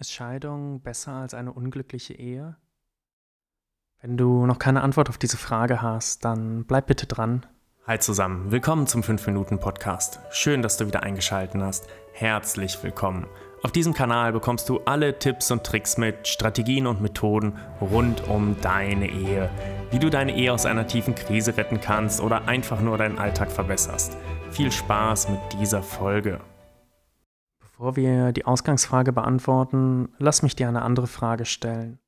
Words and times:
Ist 0.00 0.14
Scheidung 0.14 0.80
besser 0.80 1.12
als 1.12 1.34
eine 1.34 1.52
unglückliche 1.52 2.14
Ehe? 2.14 2.56
Wenn 4.00 4.16
du 4.16 4.46
noch 4.46 4.58
keine 4.58 4.80
Antwort 4.80 5.10
auf 5.10 5.18
diese 5.18 5.36
Frage 5.36 5.82
hast, 5.82 6.24
dann 6.24 6.64
bleib 6.64 6.86
bitte 6.86 7.06
dran. 7.06 7.44
Hi 7.86 7.98
zusammen, 7.98 8.50
willkommen 8.50 8.86
zum 8.86 9.02
5-Minuten-Podcast. 9.02 10.20
Schön, 10.30 10.62
dass 10.62 10.78
du 10.78 10.86
wieder 10.86 11.02
eingeschaltet 11.02 11.60
hast. 11.60 11.86
Herzlich 12.14 12.82
willkommen. 12.82 13.26
Auf 13.62 13.72
diesem 13.72 13.92
Kanal 13.92 14.32
bekommst 14.32 14.70
du 14.70 14.80
alle 14.86 15.18
Tipps 15.18 15.50
und 15.50 15.64
Tricks 15.64 15.98
mit, 15.98 16.26
Strategien 16.26 16.86
und 16.86 17.02
Methoden 17.02 17.58
rund 17.82 18.26
um 18.26 18.58
deine 18.62 19.10
Ehe. 19.10 19.50
Wie 19.90 19.98
du 19.98 20.08
deine 20.08 20.34
Ehe 20.34 20.54
aus 20.54 20.64
einer 20.64 20.86
tiefen 20.86 21.14
Krise 21.14 21.58
retten 21.58 21.78
kannst 21.78 22.22
oder 22.22 22.48
einfach 22.48 22.80
nur 22.80 22.96
deinen 22.96 23.18
Alltag 23.18 23.52
verbesserst. 23.52 24.16
Viel 24.50 24.72
Spaß 24.72 25.28
mit 25.28 25.40
dieser 25.60 25.82
Folge. 25.82 26.40
Bevor 27.80 27.96
wir 27.96 28.32
die 28.32 28.44
Ausgangsfrage 28.44 29.10
beantworten, 29.10 30.10
lass 30.18 30.42
mich 30.42 30.54
dir 30.54 30.68
eine 30.68 30.82
andere 30.82 31.06
Frage 31.06 31.46
stellen. 31.46 31.98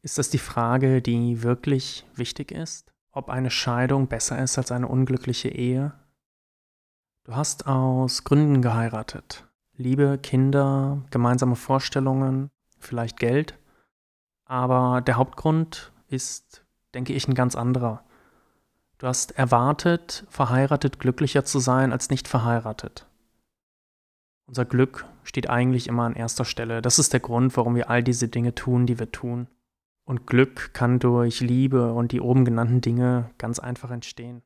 Ist 0.00 0.16
das 0.16 0.30
die 0.30 0.38
Frage, 0.38 1.02
die 1.02 1.42
wirklich 1.42 2.06
wichtig 2.14 2.50
ist? 2.50 2.94
Ob 3.10 3.28
eine 3.28 3.50
Scheidung 3.50 4.06
besser 4.06 4.42
ist 4.42 4.56
als 4.56 4.72
eine 4.72 4.88
unglückliche 4.88 5.50
Ehe? 5.50 5.92
Du 7.24 7.36
hast 7.36 7.66
aus 7.66 8.24
Gründen 8.24 8.62
geheiratet. 8.62 9.46
Liebe, 9.76 10.16
Kinder, 10.16 11.02
gemeinsame 11.10 11.56
Vorstellungen, 11.56 12.48
vielleicht 12.78 13.18
Geld. 13.18 13.58
Aber 14.46 15.02
der 15.02 15.16
Hauptgrund 15.18 15.92
ist, 16.08 16.64
denke 16.94 17.12
ich, 17.12 17.28
ein 17.28 17.34
ganz 17.34 17.54
anderer. 17.54 18.02
Du 18.96 19.06
hast 19.06 19.32
erwartet, 19.32 20.24
verheiratet 20.30 21.00
glücklicher 21.00 21.44
zu 21.44 21.58
sein 21.58 21.92
als 21.92 22.08
nicht 22.08 22.28
verheiratet. 22.28 23.06
Unser 24.46 24.64
Glück 24.64 25.06
steht 25.24 25.48
eigentlich 25.48 25.86
immer 25.86 26.04
an 26.04 26.14
erster 26.14 26.44
Stelle. 26.44 26.82
Das 26.82 26.98
ist 26.98 27.12
der 27.12 27.20
Grund, 27.20 27.56
warum 27.56 27.74
wir 27.74 27.90
all 27.90 28.02
diese 28.02 28.28
Dinge 28.28 28.54
tun, 28.54 28.86
die 28.86 28.98
wir 28.98 29.10
tun. 29.10 29.46
Und 30.04 30.26
Glück 30.26 30.74
kann 30.74 30.98
durch 30.98 31.40
Liebe 31.40 31.92
und 31.92 32.12
die 32.12 32.20
oben 32.20 32.44
genannten 32.44 32.80
Dinge 32.80 33.30
ganz 33.38 33.58
einfach 33.58 33.90
entstehen. 33.90 34.42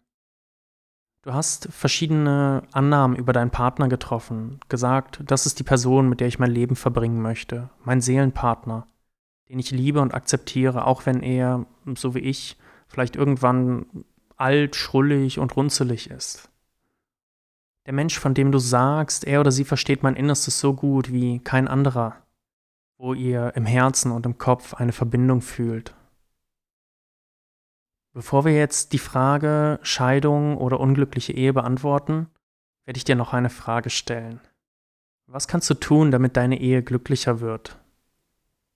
Du 1.22 1.34
hast 1.34 1.66
verschiedene 1.72 2.62
Annahmen 2.70 3.16
über 3.16 3.32
deinen 3.32 3.50
Partner 3.50 3.88
getroffen, 3.88 4.60
gesagt, 4.68 5.24
das 5.26 5.44
ist 5.44 5.58
die 5.58 5.64
Person, 5.64 6.08
mit 6.08 6.20
der 6.20 6.28
ich 6.28 6.38
mein 6.38 6.52
Leben 6.52 6.76
verbringen 6.76 7.20
möchte, 7.20 7.68
mein 7.82 8.00
Seelenpartner, 8.00 8.86
den 9.48 9.58
ich 9.58 9.72
liebe 9.72 10.00
und 10.00 10.14
akzeptiere, 10.14 10.86
auch 10.86 11.04
wenn 11.04 11.22
er, 11.22 11.66
so 11.96 12.14
wie 12.14 12.20
ich, 12.20 12.58
vielleicht 12.86 13.16
irgendwann 13.16 14.04
alt, 14.36 14.76
schrullig 14.76 15.40
und 15.40 15.56
runzelig 15.56 16.10
ist. 16.10 16.48
Der 17.86 17.92
Mensch, 17.92 18.18
von 18.18 18.34
dem 18.34 18.50
du 18.50 18.58
sagst, 18.58 19.24
er 19.24 19.40
oder 19.40 19.52
sie 19.52 19.64
versteht 19.64 20.02
mein 20.02 20.16
Innerstes 20.16 20.58
so 20.58 20.74
gut 20.74 21.12
wie 21.12 21.38
kein 21.38 21.68
anderer, 21.68 22.16
wo 22.98 23.14
ihr 23.14 23.52
im 23.54 23.64
Herzen 23.64 24.10
und 24.10 24.26
im 24.26 24.38
Kopf 24.38 24.74
eine 24.74 24.92
Verbindung 24.92 25.40
fühlt. 25.40 25.94
Bevor 28.12 28.44
wir 28.44 28.52
jetzt 28.52 28.92
die 28.92 28.98
Frage 28.98 29.78
Scheidung 29.82 30.56
oder 30.56 30.80
unglückliche 30.80 31.32
Ehe 31.32 31.52
beantworten, 31.52 32.28
werde 32.86 32.98
ich 32.98 33.04
dir 33.04 33.14
noch 33.14 33.32
eine 33.32 33.50
Frage 33.50 33.90
stellen. 33.90 34.40
Was 35.26 35.46
kannst 35.46 35.70
du 35.70 35.74
tun, 35.74 36.10
damit 36.10 36.36
deine 36.36 36.60
Ehe 36.60 36.82
glücklicher 36.82 37.40
wird? 37.40 37.78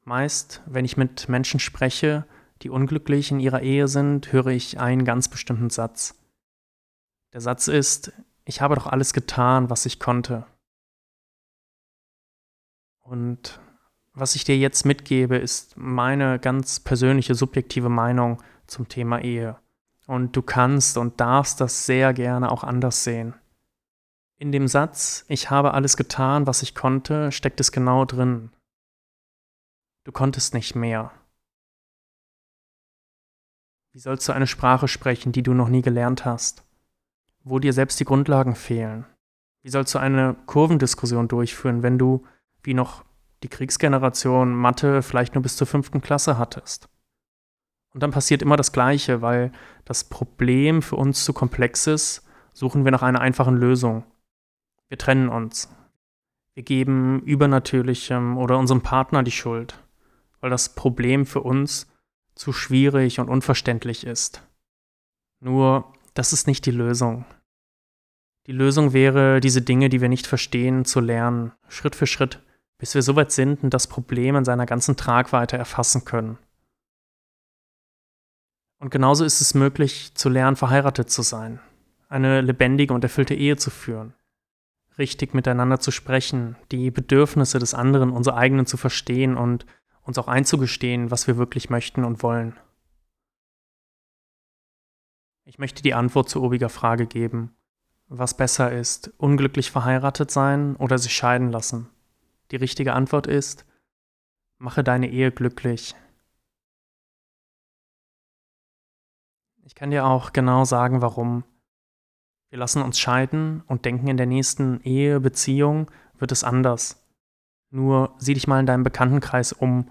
Meist, 0.04 0.62
wenn 0.66 0.84
ich 0.84 0.96
mit 0.96 1.28
Menschen 1.28 1.58
spreche, 1.58 2.26
die 2.62 2.70
unglücklich 2.70 3.32
in 3.32 3.40
ihrer 3.40 3.62
Ehe 3.62 3.88
sind, 3.88 4.32
höre 4.32 4.48
ich 4.48 4.78
einen 4.78 5.04
ganz 5.04 5.28
bestimmten 5.28 5.70
Satz. 5.70 6.16
Der 7.32 7.40
Satz 7.40 7.68
ist, 7.68 8.12
ich 8.50 8.60
habe 8.60 8.74
doch 8.74 8.88
alles 8.88 9.12
getan, 9.12 9.70
was 9.70 9.86
ich 9.86 10.00
konnte. 10.00 10.44
Und 12.98 13.60
was 14.12 14.34
ich 14.34 14.42
dir 14.42 14.58
jetzt 14.58 14.84
mitgebe, 14.84 15.36
ist 15.36 15.76
meine 15.76 16.40
ganz 16.40 16.80
persönliche, 16.80 17.36
subjektive 17.36 17.88
Meinung 17.88 18.42
zum 18.66 18.88
Thema 18.88 19.20
Ehe. 19.20 19.56
Und 20.08 20.34
du 20.34 20.42
kannst 20.42 20.98
und 20.98 21.20
darfst 21.20 21.60
das 21.60 21.86
sehr 21.86 22.12
gerne 22.12 22.50
auch 22.50 22.64
anders 22.64 23.04
sehen. 23.04 23.34
In 24.36 24.50
dem 24.50 24.66
Satz, 24.66 25.24
ich 25.28 25.50
habe 25.50 25.72
alles 25.72 25.96
getan, 25.96 26.48
was 26.48 26.62
ich 26.62 26.74
konnte, 26.74 27.30
steckt 27.30 27.60
es 27.60 27.70
genau 27.70 28.04
drin. 28.04 28.50
Du 30.02 30.10
konntest 30.10 30.54
nicht 30.54 30.74
mehr. 30.74 31.12
Wie 33.92 34.00
sollst 34.00 34.28
du 34.28 34.32
eine 34.32 34.48
Sprache 34.48 34.88
sprechen, 34.88 35.30
die 35.30 35.44
du 35.44 35.54
noch 35.54 35.68
nie 35.68 35.82
gelernt 35.82 36.24
hast? 36.24 36.64
Wo 37.50 37.58
dir 37.58 37.72
selbst 37.72 37.98
die 38.00 38.04
Grundlagen 38.04 38.54
fehlen? 38.54 39.04
Wie 39.62 39.70
sollst 39.70 39.94
du 39.94 39.98
eine 39.98 40.36
Kurvendiskussion 40.46 41.28
durchführen, 41.28 41.82
wenn 41.82 41.98
du, 41.98 42.24
wie 42.62 42.74
noch 42.74 43.04
die 43.42 43.48
Kriegsgeneration, 43.48 44.54
Mathe 44.54 45.02
vielleicht 45.02 45.34
nur 45.34 45.42
bis 45.42 45.56
zur 45.56 45.66
fünften 45.66 46.00
Klasse 46.00 46.38
hattest? 46.38 46.88
Und 47.92 48.02
dann 48.02 48.12
passiert 48.12 48.40
immer 48.40 48.56
das 48.56 48.72
Gleiche, 48.72 49.20
weil 49.20 49.52
das 49.84 50.04
Problem 50.04 50.80
für 50.80 50.96
uns 50.96 51.24
zu 51.24 51.32
komplex 51.32 51.86
ist, 51.86 52.24
suchen 52.52 52.84
wir 52.84 52.92
nach 52.92 53.02
einer 53.02 53.20
einfachen 53.20 53.56
Lösung. 53.56 54.04
Wir 54.88 54.98
trennen 54.98 55.28
uns. 55.28 55.68
Wir 56.54 56.62
geben 56.62 57.20
Übernatürlichem 57.22 58.38
oder 58.38 58.58
unserem 58.58 58.82
Partner 58.82 59.22
die 59.22 59.30
Schuld, 59.30 59.82
weil 60.40 60.50
das 60.50 60.74
Problem 60.74 61.26
für 61.26 61.40
uns 61.40 61.90
zu 62.34 62.52
schwierig 62.52 63.18
und 63.18 63.28
unverständlich 63.28 64.06
ist. 64.06 64.46
Nur 65.40 65.92
das 66.14 66.32
ist 66.32 66.46
nicht 66.46 66.66
die 66.66 66.70
Lösung. 66.70 67.24
Die 68.50 68.56
Lösung 68.56 68.92
wäre, 68.92 69.38
diese 69.38 69.62
Dinge, 69.62 69.88
die 69.90 70.00
wir 70.00 70.08
nicht 70.08 70.26
verstehen, 70.26 70.84
zu 70.84 70.98
lernen, 70.98 71.52
Schritt 71.68 71.94
für 71.94 72.08
Schritt, 72.08 72.42
bis 72.78 72.96
wir 72.96 73.02
so 73.02 73.14
weit 73.14 73.30
sind 73.30 73.62
und 73.62 73.72
das 73.72 73.86
Problem 73.86 74.34
in 74.34 74.44
seiner 74.44 74.66
ganzen 74.66 74.96
Tragweite 74.96 75.56
erfassen 75.56 76.04
können. 76.04 76.36
Und 78.80 78.90
genauso 78.90 79.24
ist 79.24 79.40
es 79.40 79.54
möglich, 79.54 80.16
zu 80.16 80.28
lernen, 80.28 80.56
verheiratet 80.56 81.10
zu 81.10 81.22
sein, 81.22 81.60
eine 82.08 82.40
lebendige 82.40 82.92
und 82.92 83.04
erfüllte 83.04 83.36
Ehe 83.36 83.56
zu 83.56 83.70
führen, 83.70 84.14
richtig 84.98 85.32
miteinander 85.32 85.78
zu 85.78 85.92
sprechen, 85.92 86.56
die 86.72 86.90
Bedürfnisse 86.90 87.60
des 87.60 87.72
anderen, 87.72 88.10
unsere 88.10 88.36
eigenen 88.36 88.66
zu 88.66 88.76
verstehen 88.76 89.36
und 89.36 89.64
uns 90.02 90.18
auch 90.18 90.26
einzugestehen, 90.26 91.12
was 91.12 91.28
wir 91.28 91.36
wirklich 91.36 91.70
möchten 91.70 92.02
und 92.02 92.24
wollen. 92.24 92.56
Ich 95.44 95.60
möchte 95.60 95.84
die 95.84 95.94
Antwort 95.94 96.28
zu 96.28 96.42
obiger 96.42 96.68
Frage 96.68 97.06
geben. 97.06 97.54
Was 98.12 98.36
besser 98.36 98.72
ist, 98.72 99.12
unglücklich 99.18 99.70
verheiratet 99.70 100.32
sein 100.32 100.74
oder 100.74 100.98
sich 100.98 101.14
scheiden 101.14 101.52
lassen? 101.52 101.88
Die 102.50 102.56
richtige 102.56 102.94
Antwort 102.94 103.28
ist, 103.28 103.64
mache 104.58 104.82
deine 104.82 105.08
Ehe 105.08 105.30
glücklich. 105.30 105.94
Ich 109.62 109.76
kann 109.76 109.92
dir 109.92 110.06
auch 110.06 110.32
genau 110.32 110.64
sagen, 110.64 111.02
warum. 111.02 111.44
Wir 112.48 112.58
lassen 112.58 112.82
uns 112.82 112.98
scheiden 112.98 113.62
und 113.68 113.84
denken, 113.84 114.08
in 114.08 114.16
der 114.16 114.26
nächsten 114.26 114.80
Ehe, 114.80 115.20
Beziehung 115.20 115.88
wird 116.18 116.32
es 116.32 116.42
anders. 116.42 117.06
Nur 117.70 118.16
sieh 118.18 118.34
dich 118.34 118.48
mal 118.48 118.58
in 118.58 118.66
deinem 118.66 118.82
Bekanntenkreis 118.82 119.52
um. 119.52 119.88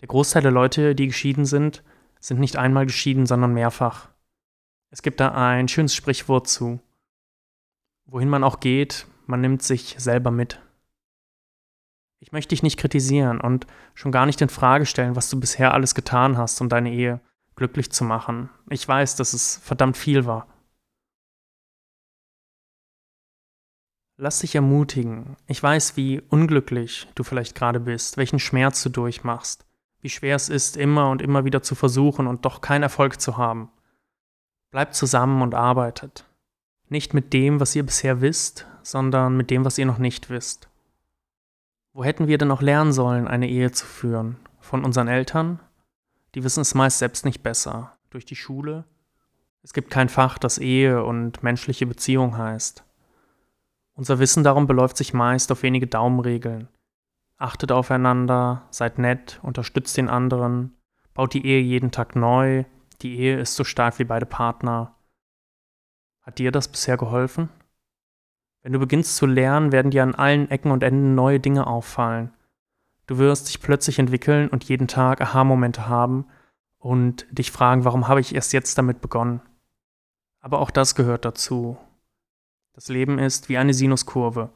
Der 0.00 0.08
Großteil 0.08 0.42
der 0.42 0.50
Leute, 0.50 0.96
die 0.96 1.06
geschieden 1.06 1.44
sind, 1.44 1.84
sind 2.18 2.40
nicht 2.40 2.56
einmal 2.56 2.84
geschieden, 2.84 3.26
sondern 3.26 3.54
mehrfach. 3.54 4.08
Es 4.90 5.02
gibt 5.02 5.20
da 5.20 5.30
ein 5.30 5.68
schönes 5.68 5.94
Sprichwort 5.94 6.48
zu. 6.48 6.80
Wohin 8.10 8.30
man 8.30 8.42
auch 8.42 8.60
geht, 8.60 9.06
man 9.26 9.42
nimmt 9.42 9.62
sich 9.62 9.94
selber 9.98 10.30
mit. 10.30 10.60
Ich 12.20 12.32
möchte 12.32 12.50
dich 12.50 12.62
nicht 12.62 12.78
kritisieren 12.78 13.40
und 13.40 13.66
schon 13.94 14.12
gar 14.12 14.24
nicht 14.24 14.40
in 14.40 14.48
Frage 14.48 14.86
stellen, 14.86 15.14
was 15.14 15.28
du 15.28 15.38
bisher 15.38 15.74
alles 15.74 15.94
getan 15.94 16.38
hast, 16.38 16.60
um 16.60 16.70
deine 16.70 16.92
Ehe 16.92 17.20
glücklich 17.54 17.92
zu 17.92 18.04
machen. 18.04 18.48
Ich 18.70 18.88
weiß, 18.88 19.16
dass 19.16 19.34
es 19.34 19.58
verdammt 19.58 19.96
viel 19.96 20.24
war. 20.24 20.48
Lass 24.16 24.40
dich 24.40 24.54
ermutigen. 24.54 25.36
Ich 25.46 25.62
weiß, 25.62 25.96
wie 25.96 26.20
unglücklich 26.20 27.08
du 27.14 27.22
vielleicht 27.22 27.54
gerade 27.54 27.78
bist, 27.78 28.16
welchen 28.16 28.38
Schmerz 28.38 28.82
du 28.82 28.88
durchmachst, 28.88 29.66
wie 30.00 30.08
schwer 30.08 30.34
es 30.34 30.48
ist, 30.48 30.76
immer 30.76 31.10
und 31.10 31.20
immer 31.20 31.44
wieder 31.44 31.62
zu 31.62 31.74
versuchen 31.74 32.26
und 32.26 32.44
doch 32.46 32.62
keinen 32.62 32.82
Erfolg 32.82 33.20
zu 33.20 33.36
haben. 33.36 33.70
Bleibt 34.70 34.94
zusammen 34.94 35.42
und 35.42 35.54
arbeitet. 35.54 36.27
Nicht 36.88 37.14
mit 37.14 37.32
dem, 37.32 37.60
was 37.60 37.76
ihr 37.76 37.84
bisher 37.84 38.20
wisst, 38.20 38.66
sondern 38.82 39.36
mit 39.36 39.50
dem, 39.50 39.64
was 39.64 39.78
ihr 39.78 39.86
noch 39.86 39.98
nicht 39.98 40.30
wisst. 40.30 40.68
Wo 41.92 42.04
hätten 42.04 42.28
wir 42.28 42.38
denn 42.38 42.48
noch 42.48 42.62
lernen 42.62 42.92
sollen, 42.92 43.28
eine 43.28 43.48
Ehe 43.48 43.70
zu 43.72 43.84
führen? 43.84 44.36
Von 44.60 44.84
unseren 44.84 45.08
Eltern? 45.08 45.60
Die 46.34 46.44
wissen 46.44 46.60
es 46.60 46.74
meist 46.74 46.98
selbst 46.98 47.24
nicht 47.24 47.42
besser. 47.42 47.96
Durch 48.10 48.24
die 48.24 48.36
Schule? 48.36 48.84
Es 49.62 49.72
gibt 49.72 49.90
kein 49.90 50.08
Fach, 50.08 50.38
das 50.38 50.58
Ehe 50.58 51.04
und 51.04 51.42
menschliche 51.42 51.86
Beziehung 51.86 52.38
heißt. 52.38 52.84
Unser 53.94 54.18
Wissen 54.18 54.44
darum 54.44 54.66
beläuft 54.66 54.96
sich 54.96 55.12
meist 55.12 55.50
auf 55.52 55.62
wenige 55.62 55.88
Daumenregeln. 55.88 56.68
Achtet 57.36 57.72
aufeinander, 57.72 58.66
seid 58.70 58.98
nett, 58.98 59.40
unterstützt 59.42 59.96
den 59.96 60.08
anderen, 60.08 60.76
baut 61.14 61.34
die 61.34 61.44
Ehe 61.44 61.60
jeden 61.60 61.90
Tag 61.90 62.16
neu, 62.16 62.64
die 63.02 63.18
Ehe 63.18 63.38
ist 63.38 63.54
so 63.56 63.64
stark 63.64 63.98
wie 63.98 64.04
beide 64.04 64.26
Partner. 64.26 64.94
Hat 66.28 66.38
dir 66.38 66.52
das 66.52 66.68
bisher 66.68 66.98
geholfen? 66.98 67.48
Wenn 68.62 68.74
du 68.74 68.78
beginnst 68.78 69.16
zu 69.16 69.24
lernen, 69.24 69.72
werden 69.72 69.90
dir 69.90 70.02
an 70.02 70.14
allen 70.14 70.50
Ecken 70.50 70.72
und 70.72 70.82
Enden 70.82 71.14
neue 71.14 71.40
Dinge 71.40 71.66
auffallen. 71.66 72.34
Du 73.06 73.16
wirst 73.16 73.48
dich 73.48 73.62
plötzlich 73.62 73.98
entwickeln 73.98 74.50
und 74.50 74.64
jeden 74.64 74.88
Tag 74.88 75.22
Aha-Momente 75.22 75.88
haben 75.88 76.26
und 76.76 77.26
dich 77.30 77.50
fragen, 77.50 77.86
warum 77.86 78.08
habe 78.08 78.20
ich 78.20 78.34
erst 78.34 78.52
jetzt 78.52 78.76
damit 78.76 79.00
begonnen? 79.00 79.40
Aber 80.40 80.58
auch 80.58 80.70
das 80.70 80.94
gehört 80.94 81.24
dazu. 81.24 81.78
Das 82.74 82.90
Leben 82.90 83.18
ist 83.18 83.48
wie 83.48 83.56
eine 83.56 83.72
Sinuskurve. 83.72 84.50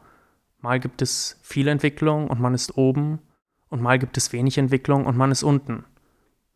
Mal 0.59 0.79
gibt 0.79 1.01
es 1.01 1.41
viel 1.41 1.69
Entwicklung 1.69 2.29
und 2.29 2.39
man 2.39 2.53
ist 2.53 2.77
oben, 2.77 3.19
und 3.71 3.81
mal 3.81 3.99
gibt 3.99 4.19
es 4.19 4.35
wenig 4.35 4.59
Entwicklung 4.59 5.07
und 5.07 5.17
man 5.17 5.31
ist 5.31 5.43
unten. 5.43 5.87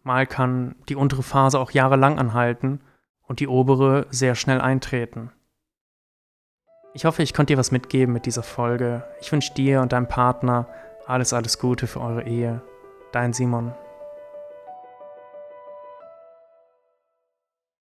Mal 0.03 0.27
kann 0.27 0.75
die 0.91 0.95
untere 0.95 1.23
Phase 1.23 1.59
auch 1.59 1.71
jahrelang 1.71 2.19
anhalten 2.19 2.81
und 3.27 3.41
die 3.41 3.49
obere 3.49 4.07
sehr 4.11 4.35
schnell 4.35 4.61
eintreten. 4.61 5.33
Ich 6.95 7.05
hoffe, 7.05 7.23
ich 7.23 7.35
konnte 7.35 7.53
dir 7.53 7.59
was 7.59 7.73
mitgeben 7.73 8.13
mit 8.13 8.27
dieser 8.27 8.43
Folge. 8.43 9.05
Ich 9.21 9.31
wünsche 9.31 9.53
dir 9.53 9.83
und 9.83 9.93
deinem 9.93 10.09
Partner 10.09 10.67
alles, 11.07 11.33
alles 11.33 11.59
Gute 11.59 11.87
für 11.87 12.01
eure 12.01 12.25
Ehe. 12.25 12.63
Dein 13.13 13.33
Simon. 13.33 13.75